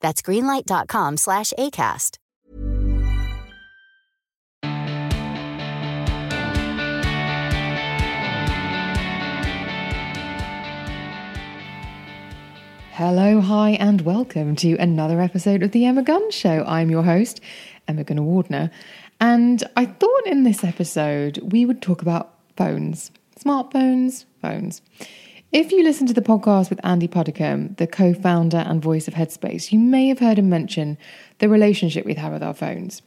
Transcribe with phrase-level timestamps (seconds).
[0.00, 2.18] That's greenlight.com slash ACAST.
[12.92, 16.62] Hello, hi, and welcome to another episode of The Emma Guns Show.
[16.64, 17.40] I'm your host,
[17.88, 18.70] Emma Gunavardhana,
[19.20, 24.80] and I thought in this episode we would talk about phones, smartphones, phones.
[25.54, 29.14] If you listen to the podcast with Andy Puddicombe, the co founder and voice of
[29.14, 30.98] Headspace, you may have heard him mention
[31.38, 33.02] the relationship we have with our phones.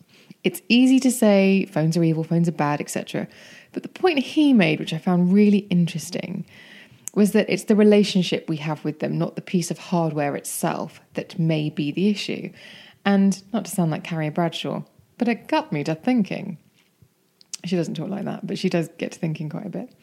[0.45, 3.28] It's easy to say phones are evil, phones are bad, etc.
[3.73, 6.45] But the point he made, which I found really interesting,
[7.14, 11.02] was that it's the relationship we have with them, not the piece of hardware itself,
[11.16, 12.50] that may be the issue.
[13.04, 14.84] And not to sound like Carrie Bradshaw,
[15.17, 16.59] but it got me to thinking.
[17.66, 19.94] She doesn't talk like that, but she does get to thinking quite a bit.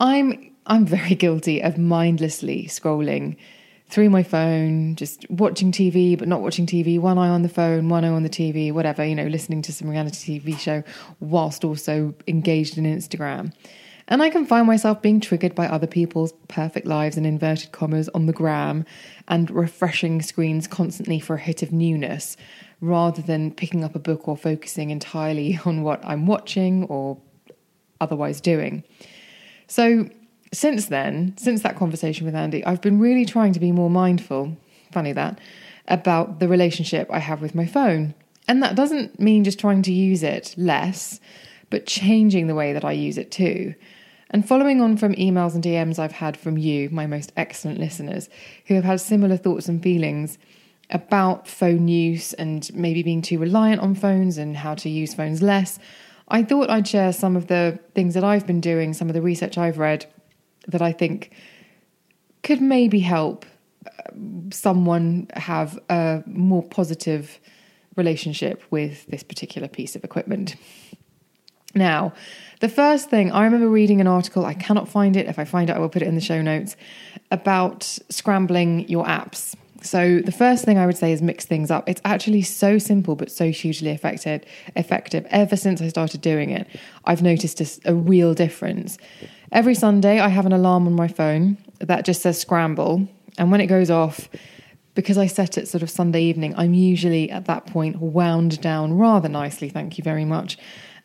[0.00, 3.36] I'm I'm very guilty of mindlessly scrolling
[3.88, 7.88] through my phone, just watching TV, but not watching TV, one eye on the phone,
[7.88, 10.82] one eye on the TV, whatever, you know, listening to some reality TV show
[11.20, 13.52] whilst also engaged in Instagram.
[14.06, 18.08] And I can find myself being triggered by other people's perfect lives and inverted commas
[18.10, 18.84] on the gram
[19.26, 22.36] and refreshing screens constantly for a hit of newness
[22.80, 27.18] rather than picking up a book or focusing entirely on what I'm watching or
[28.00, 28.84] otherwise doing.
[29.68, 30.08] So,
[30.52, 34.56] since then, since that conversation with Andy, I've been really trying to be more mindful,
[34.90, 35.38] funny that,
[35.86, 38.14] about the relationship I have with my phone.
[38.48, 41.20] And that doesn't mean just trying to use it less,
[41.68, 43.74] but changing the way that I use it too.
[44.30, 48.28] And following on from emails and DMs I've had from you, my most excellent listeners,
[48.66, 50.38] who have had similar thoughts and feelings
[50.90, 55.42] about phone use and maybe being too reliant on phones and how to use phones
[55.42, 55.78] less,
[56.28, 59.22] I thought I'd share some of the things that I've been doing, some of the
[59.22, 60.06] research I've read
[60.68, 61.32] that I think
[62.42, 63.46] could maybe help
[63.86, 63.90] uh,
[64.50, 67.38] someone have a more positive
[67.96, 70.56] relationship with this particular piece of equipment.
[71.74, 72.12] Now,
[72.60, 75.26] the first thing I remember reading an article, I cannot find it.
[75.26, 76.76] If I find it, I will put it in the show notes
[77.30, 79.54] about scrambling your apps.
[79.82, 81.88] So the first thing I would say is mix things up.
[81.88, 84.42] It's actually so simple but so hugely effective.
[84.74, 85.26] Effective.
[85.30, 86.66] Ever since I started doing it,
[87.04, 88.98] I've noticed a, a real difference.
[89.52, 93.08] Every Sunday, I have an alarm on my phone that just says scramble,
[93.38, 94.28] and when it goes off,
[94.94, 98.98] because I set it sort of Sunday evening, I'm usually at that point wound down
[98.98, 99.68] rather nicely.
[99.68, 100.58] Thank you very much.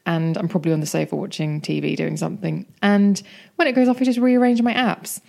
[0.06, 2.66] And I'm probably on the sofa watching TV doing something.
[2.82, 3.22] And
[3.56, 5.22] when it goes off, I just rearrange my apps.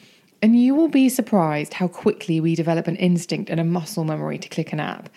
[0.45, 4.37] And you will be surprised how quickly we develop an instinct and a muscle memory
[4.37, 5.09] to click an app.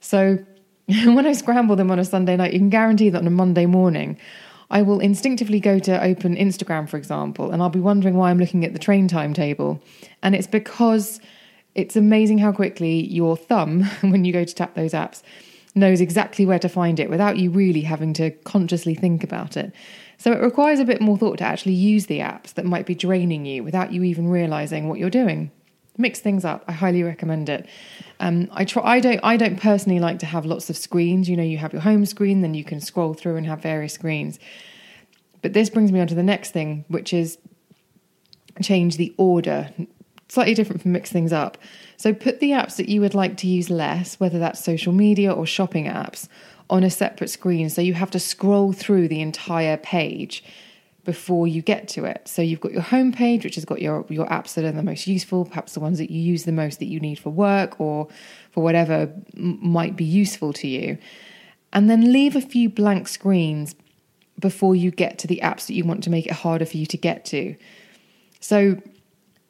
[0.00, 0.38] So
[0.86, 3.64] when I scramble them on a Sunday night, you can guarantee that on a Monday
[3.64, 4.18] morning,
[4.70, 8.38] I will instinctively go to open Instagram, for example, and I'll be wondering why I'm
[8.38, 9.82] looking at the train timetable.
[10.22, 11.20] And it's because
[11.74, 15.22] it's amazing how quickly your thumb, when you go to tap those apps,
[15.74, 19.72] knows exactly where to find it without you really having to consciously think about it.
[20.20, 22.94] So it requires a bit more thought to actually use the apps that might be
[22.94, 25.50] draining you without you even realizing what you're doing.
[25.96, 26.62] Mix things up.
[26.68, 27.66] I highly recommend it.
[28.20, 28.82] Um, I try.
[28.82, 29.18] I don't.
[29.22, 31.26] I don't personally like to have lots of screens.
[31.26, 33.94] You know, you have your home screen, then you can scroll through and have various
[33.94, 34.38] screens.
[35.40, 37.38] But this brings me on to the next thing, which is
[38.62, 39.70] change the order.
[40.28, 41.56] Slightly different from mix things up.
[41.96, 45.32] So put the apps that you would like to use less, whether that's social media
[45.32, 46.28] or shopping apps,
[46.70, 47.68] on a separate screen.
[47.68, 50.42] So you have to scroll through the entire page
[51.04, 52.28] before you get to it.
[52.28, 54.82] So you've got your home page, which has got your, your apps that are the
[54.82, 57.80] most useful, perhaps the ones that you use the most that you need for work
[57.80, 58.08] or
[58.52, 60.98] for whatever m- might be useful to you.
[61.72, 63.74] And then leave a few blank screens
[64.38, 66.86] before you get to the apps that you want to make it harder for you
[66.86, 67.56] to get to.
[68.40, 68.80] So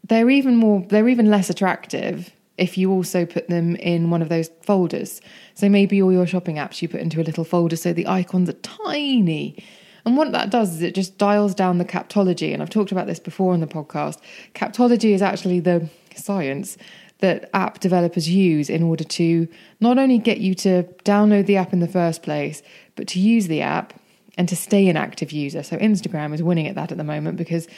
[0.04, 4.28] they're even more they're even less attractive if you also put them in one of
[4.28, 5.20] those folders.
[5.54, 8.48] So maybe all your shopping apps you put into a little folder so the icons
[8.50, 9.64] are tiny.
[10.04, 12.52] And what that does is it just dials down the captology.
[12.52, 14.18] And I've talked about this before on the podcast.
[14.54, 16.76] Captology is actually the science
[17.18, 19.48] that app developers use in order to
[19.80, 22.62] not only get you to download the app in the first place,
[22.94, 23.94] but to use the app
[24.36, 25.62] and to stay an active user.
[25.62, 27.68] So Instagram is winning at that at the moment because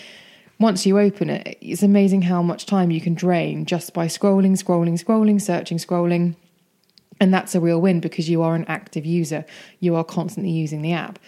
[0.63, 4.53] once you open it, it's amazing how much time you can drain just by scrolling,
[4.53, 6.35] scrolling, scrolling, searching, scrolling.
[7.21, 9.45] And that's a real win because you are an active user.
[9.81, 11.19] You are constantly using the app.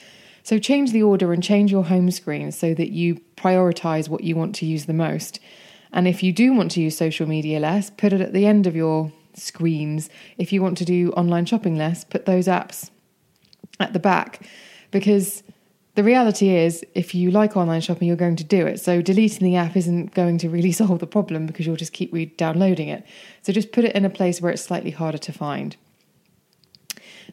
[0.42, 4.36] So change the order and change your home screen so that you prioritize what you
[4.36, 5.40] want to use the most.
[5.92, 8.66] And if you do want to use social media less, put it at the end
[8.66, 10.10] of your screens.
[10.36, 12.90] If you want to do online shopping less, put those apps
[13.80, 14.46] at the back
[14.90, 15.42] because
[15.94, 19.46] the reality is if you like online shopping you're going to do it so deleting
[19.46, 23.04] the app isn't going to really solve the problem because you'll just keep re-downloading it
[23.42, 25.76] so just put it in a place where it's slightly harder to find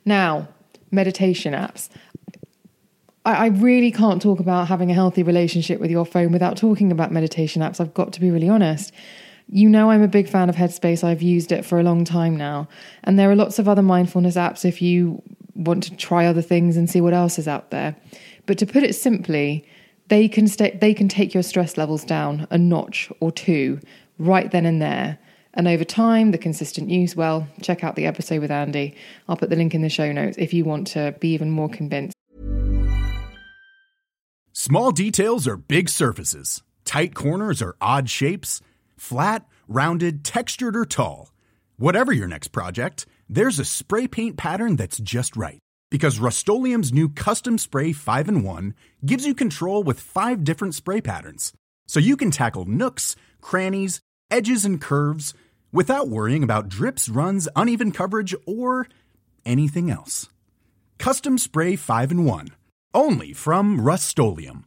[0.06, 0.48] now
[0.92, 1.90] meditation apps
[3.24, 7.12] I, really can't talk about having a healthy relationship with your phone without talking about
[7.12, 7.80] meditation apps.
[7.80, 8.92] I've got to be really honest.
[9.48, 11.04] You know, I'm a big fan of Headspace.
[11.04, 12.68] I've used it for a long time now.
[13.04, 15.22] And there are lots of other mindfulness apps if you
[15.54, 17.96] want to try other things and see what else is out there.
[18.46, 19.66] But to put it simply,
[20.08, 23.80] they can stay, they can take your stress levels down a notch or two
[24.18, 25.18] right then and there.
[25.54, 28.96] And over time, the consistent use, well, check out the episode with Andy.
[29.28, 31.70] I'll put the link in the show notes if you want to be even more
[31.70, 32.16] convinced.
[34.54, 38.62] Small details are big surfaces, tight corners are odd shapes,
[38.96, 41.32] flat, rounded, textured, or tall.
[41.78, 45.60] Whatever your next project, there's a spray paint pattern that's just right.
[45.92, 48.74] Because Rust new Custom Spray 5 and 1
[49.06, 51.54] gives you control with five different spray patterns.
[51.86, 54.00] So you can tackle nooks, crannies,
[54.32, 55.34] edges, and curves
[55.74, 58.88] without worrying about drips, runs, uneven coverage, or
[59.46, 60.30] anything else.
[60.98, 62.48] Custom Spray 5 and 1
[62.94, 64.66] only from Rust-Oleum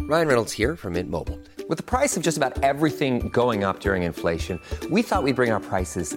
[0.00, 1.38] Ryan Reynolds here from Mint Mobile.
[1.68, 5.50] With the price of just about everything going up during inflation, we thought we'd bring
[5.50, 6.16] our prices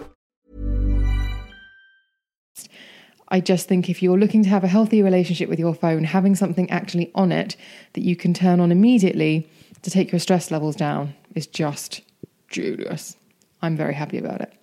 [3.31, 6.35] I just think if you're looking to have a healthy relationship with your phone, having
[6.35, 7.55] something actually on it
[7.93, 9.49] that you can turn on immediately
[9.83, 12.01] to take your stress levels down is just
[12.49, 13.15] genius.
[13.61, 14.53] I'm very happy about it.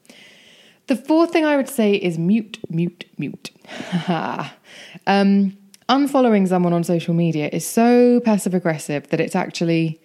[0.87, 3.51] The fourth thing I would say is mute, mute, mute.
[5.07, 5.57] um,
[5.89, 9.99] unfollowing someone on social media is so passive aggressive that it's actually,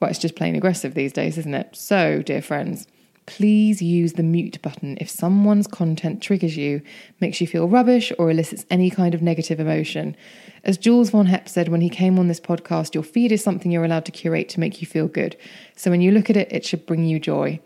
[0.00, 1.76] well, it's just plain aggressive these days, isn't it?
[1.76, 2.86] So, dear friends,
[3.28, 6.80] please use the mute button if someone's content triggers you,
[7.20, 10.16] makes you feel rubbish, or elicits any kind of negative emotion.
[10.64, 13.70] As Jules Von Hep said when he came on this podcast, your feed is something
[13.70, 15.36] you're allowed to curate to make you feel good.
[15.76, 17.60] So when you look at it, it should bring you joy.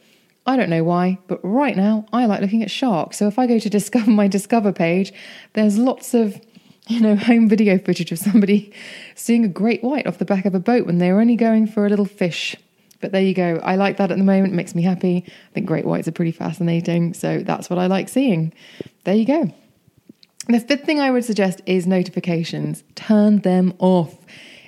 [0.46, 3.18] I don't know why, but right now I like looking at sharks.
[3.18, 5.12] So if I go to discover my discover page,
[5.52, 6.40] there's lots of
[6.88, 8.72] you know, home video footage of somebody
[9.14, 11.68] seeing a great white off the back of a boat when they were only going
[11.68, 12.56] for a little fish
[13.02, 13.60] but there you go.
[13.62, 14.54] I like that at the moment.
[14.54, 15.24] It makes me happy.
[15.26, 17.12] I think great whites are pretty fascinating.
[17.12, 18.54] So that's what I like seeing.
[19.04, 19.52] There you go.
[20.48, 22.82] The fifth thing I would suggest is notifications.
[22.94, 24.16] Turn them off.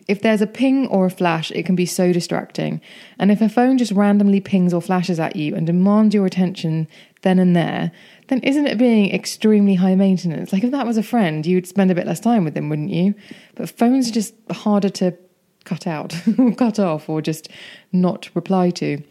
[0.07, 2.81] If there's a ping or a flash, it can be so distracting.
[3.19, 6.87] And if a phone just randomly pings or flashes at you and demands your attention
[7.23, 7.91] then and there,
[8.29, 10.53] then isn't it being extremely high maintenance?
[10.53, 12.91] Like if that was a friend, you'd spend a bit less time with them, wouldn't
[12.91, 13.15] you?
[13.55, 15.17] But phones are just harder to
[15.65, 17.49] cut out, or cut off, or just
[17.93, 19.03] not reply to.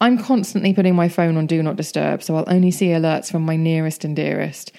[0.00, 3.42] I'm constantly putting my phone on do not disturb, so I'll only see alerts from
[3.42, 4.72] my nearest and dearest.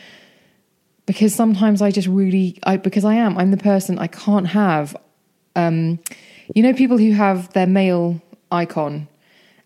[1.06, 4.96] Because sometimes I just really, I, because I am, I'm the person I can't have.
[5.56, 6.00] Um,
[6.56, 8.22] you know, people who have their mail
[8.52, 9.08] icon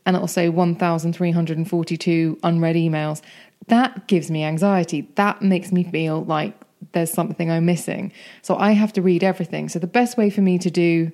[0.05, 3.21] and it'll say 1,342 unread emails.
[3.67, 5.09] That gives me anxiety.
[5.15, 6.59] That makes me feel like
[6.91, 8.11] there's something I'm missing.
[8.41, 9.69] So I have to read everything.
[9.69, 11.11] So the best way for me to do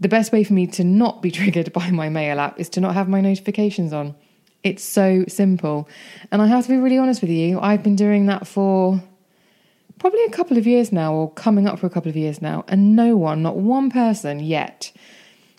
[0.00, 2.80] the best way for me to not be triggered by my mail app is to
[2.80, 4.14] not have my notifications on.
[4.62, 5.88] It's so simple.
[6.32, 9.02] And I have to be really honest with you, I've been doing that for
[9.98, 12.64] probably a couple of years now, or coming up for a couple of years now,
[12.68, 14.92] and no one, not one person yet,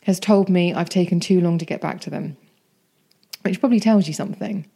[0.03, 2.37] has told me I've taken too long to get back to them,
[3.43, 4.67] which probably tells you something.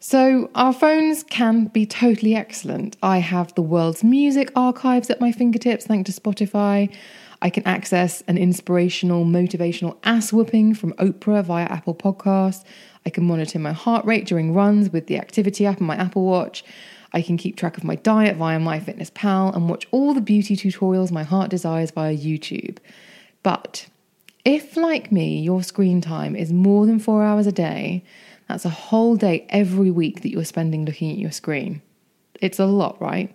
[0.00, 2.96] So, our phones can be totally excellent.
[3.02, 6.94] I have the world's music archives at my fingertips, thanks to Spotify.
[7.40, 12.64] I can access an inspirational, motivational ass whooping from Oprah via Apple Podcasts.
[13.06, 16.24] I can monitor my heart rate during runs with the activity app on my Apple
[16.24, 16.64] Watch.
[17.12, 21.10] I can keep track of my diet via MyFitnessPal and watch all the beauty tutorials
[21.10, 22.78] my heart desires via YouTube.
[23.42, 23.86] But
[24.44, 28.04] if, like me, your screen time is more than four hours a day,
[28.48, 31.82] that's a whole day every week that you're spending looking at your screen.
[32.40, 33.34] It's a lot, right?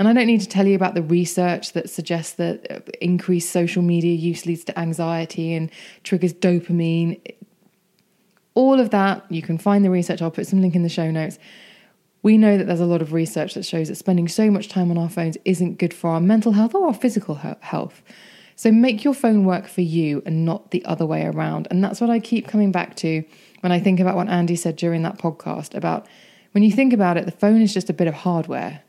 [0.00, 3.52] And I don't need to tell you about the research that suggests that uh, increased
[3.52, 5.70] social media use leads to anxiety and
[6.04, 7.20] triggers dopamine.
[8.54, 10.22] All of that, you can find the research.
[10.22, 11.38] I'll put some link in the show notes.
[12.22, 14.90] We know that there's a lot of research that shows that spending so much time
[14.90, 18.00] on our phones isn't good for our mental health or our physical health.
[18.56, 21.68] So make your phone work for you and not the other way around.
[21.70, 23.22] And that's what I keep coming back to
[23.60, 26.06] when I think about what Andy said during that podcast about
[26.52, 28.80] when you think about it, the phone is just a bit of hardware.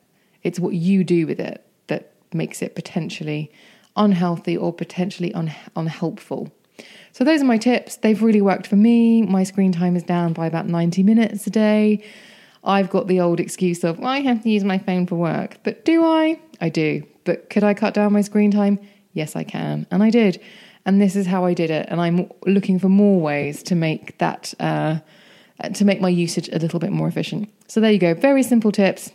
[0.43, 3.51] It's what you do with it that makes it potentially
[3.95, 6.51] unhealthy or potentially un- unhelpful.
[7.11, 7.97] So, those are my tips.
[7.97, 9.21] They've really worked for me.
[9.21, 12.03] My screen time is down by about 90 minutes a day.
[12.63, 15.57] I've got the old excuse of, well, I have to use my phone for work.
[15.63, 16.39] But do I?
[16.59, 17.03] I do.
[17.23, 18.79] But could I cut down my screen time?
[19.13, 19.87] Yes, I can.
[19.91, 20.39] And I did.
[20.85, 21.87] And this is how I did it.
[21.89, 24.99] And I'm looking for more ways to make that, uh,
[25.73, 27.49] to make my usage a little bit more efficient.
[27.67, 28.13] So there you go.
[28.13, 29.11] Very simple tips.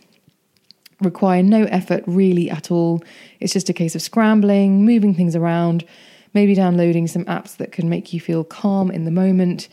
[1.01, 3.03] Require no effort really at all.
[3.39, 5.85] It's just a case of scrambling, moving things around,
[6.33, 9.67] maybe downloading some apps that can make you feel calm in the moment,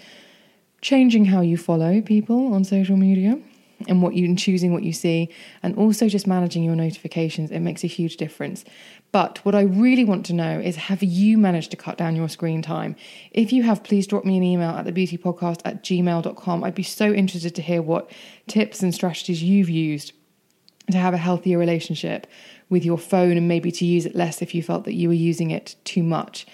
[0.82, 3.38] changing how you follow people on social media
[3.88, 5.28] and what you and choosing what you see
[5.62, 7.50] and also just managing your notifications.
[7.50, 8.64] It makes a huge difference.
[9.12, 12.28] But what i really want to know is have you managed to cut down your
[12.28, 12.96] screen time?
[13.30, 16.74] If you have please drop me an email at the beauty podcast at gmail.com i'd
[16.74, 18.10] be so interested to hear what
[18.48, 20.12] tips and strategies you've used
[20.90, 22.26] to have a healthier relationship
[22.68, 25.14] with your phone and maybe to use it less if you felt that you were
[25.14, 26.46] using it too much.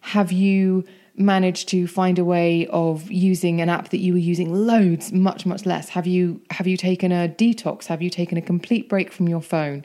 [0.00, 0.84] Have you
[1.16, 5.44] managed to find a way of using an app that you were using loads much
[5.46, 5.90] much less?
[5.90, 7.86] Have you have you taken a detox?
[7.86, 9.84] Have you taken a complete break from your phone?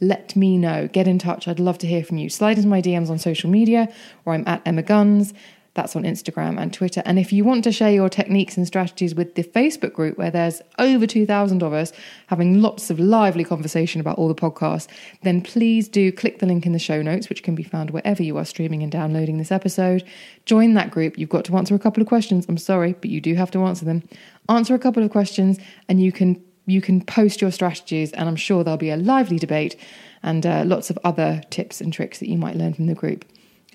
[0.00, 0.88] Let me know.
[0.88, 1.48] Get in touch.
[1.48, 2.28] I'd love to hear from you.
[2.28, 3.88] Slide into my dms on social media
[4.24, 5.32] or i'm at emma guns
[5.74, 7.02] that's on Instagram and Twitter.
[7.04, 10.30] And if you want to share your techniques and strategies with the Facebook group, where
[10.30, 11.92] there's over 2,000 of us
[12.28, 14.86] having lots of lively conversation about all the podcasts,
[15.22, 18.22] then please do click the link in the show notes, which can be found wherever
[18.22, 20.04] you are streaming and downloading this episode.
[20.46, 21.18] Join that group.
[21.18, 22.46] You've got to answer a couple of questions.
[22.48, 24.02] I'm sorry, but you do have to answer them.
[24.48, 28.36] Answer a couple of questions, and you can you can post your strategies, and I'm
[28.36, 29.76] sure there'll be a lively debate
[30.22, 33.24] and uh, lots of other tips and tricks that you might learn from the group.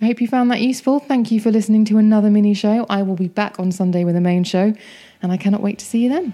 [0.01, 0.99] I hope you found that useful.
[0.99, 2.85] Thank you for listening to another mini show.
[2.89, 4.73] I will be back on Sunday with a main show,
[5.21, 6.33] and I cannot wait to see you then.